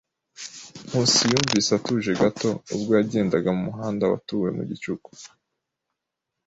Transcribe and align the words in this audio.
Nkusi 0.87 1.23
yumvise 1.31 1.69
atuje 1.77 2.11
gato 2.21 2.49
ubwo 2.75 2.91
yagendaga 2.97 3.49
mu 3.57 3.61
muhanda 3.67 4.03
watuwe 4.11 4.49
mu 4.57 4.63
gicuku. 4.69 5.09